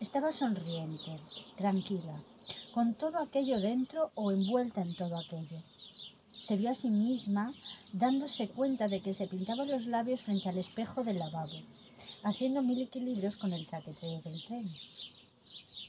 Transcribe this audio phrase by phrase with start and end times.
[0.00, 1.20] Estaba sonriente,
[1.58, 2.16] tranquila,
[2.72, 5.62] con todo aquello dentro o envuelta en todo aquello.
[6.30, 7.52] Se vio a sí misma
[7.92, 11.60] dándose cuenta de que se pintaba los labios frente al espejo del lavabo,
[12.22, 14.70] haciendo mil equilibrios con el traqueteo del tren.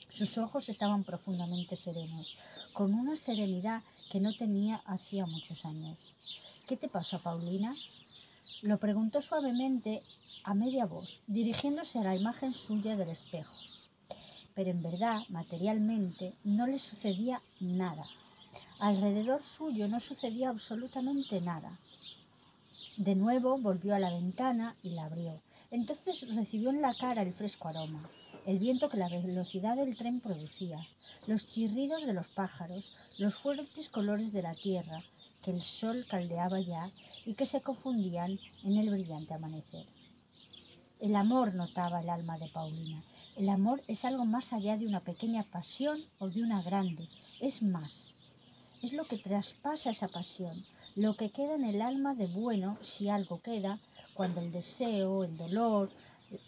[0.09, 2.35] Sus ojos estaban profundamente serenos,
[2.73, 6.11] con una serenidad que no tenía hacía muchos años.
[6.67, 7.73] ¿Qué te pasa, Paulina?
[8.61, 10.01] Lo preguntó suavemente
[10.43, 13.55] a media voz, dirigiéndose a la imagen suya del espejo.
[14.55, 18.05] Pero en verdad, materialmente, no le sucedía nada.
[18.79, 21.71] Alrededor suyo no sucedía absolutamente nada.
[22.97, 25.41] De nuevo volvió a la ventana y la abrió.
[25.71, 28.09] Entonces recibió en la cara el fresco aroma,
[28.45, 30.85] el viento que la velocidad del tren producía,
[31.27, 35.03] los chirridos de los pájaros, los fuertes colores de la tierra
[35.43, 36.91] que el sol caldeaba ya
[37.25, 39.85] y que se confundían en el brillante amanecer.
[41.01, 43.01] El amor notaba el alma de Paulina.
[43.35, 47.07] El amor es algo más allá de una pequeña pasión o de una grande.
[47.39, 48.13] Es más.
[48.83, 50.63] Es lo que traspasa esa pasión,
[50.95, 53.79] lo que queda en el alma de bueno, si algo queda,
[54.13, 55.89] cuando el deseo, el dolor,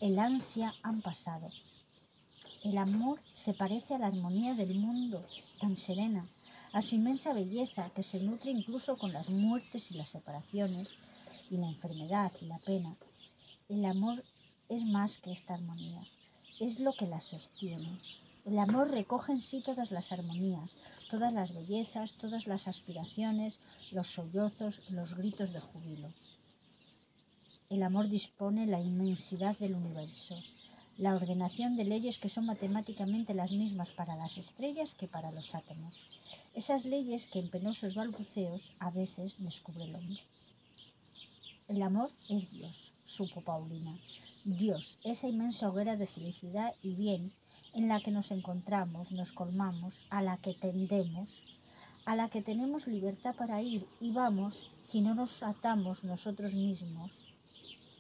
[0.02, 1.48] el ansia han pasado.
[2.64, 5.26] El amor se parece a la armonía del mundo,
[5.60, 6.30] tan serena,
[6.74, 10.90] a su inmensa belleza que se nutre incluso con las muertes y las separaciones,
[11.50, 12.96] y la enfermedad y la pena.
[13.68, 14.24] El amor
[14.74, 16.02] es más que esta armonía,
[16.60, 18.00] es lo que la sostiene.
[18.44, 20.78] El amor recoge en sí todas las armonías,
[21.12, 23.60] todas las bellezas, todas las aspiraciones,
[23.92, 26.10] los sollozos, los gritos de júbilo.
[27.70, 30.38] El amor dispone la inmensidad del universo,
[30.98, 35.54] la ordenación de leyes que son matemáticamente las mismas para las estrellas que para los
[35.54, 35.94] átomos.
[36.56, 40.22] Esas leyes que en penosos balbuceos a veces descubre el hombre.
[41.70, 43.98] El amor es Dios, supo Paulina.
[44.44, 47.32] Dios, esa inmensa hoguera de felicidad y bien
[47.74, 51.58] en la que nos encontramos, nos colmamos, a la que tendemos,
[52.06, 57.14] a la que tenemos libertad para ir y vamos si no nos atamos nosotros mismos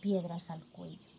[0.02, 1.13] piedras al cuello.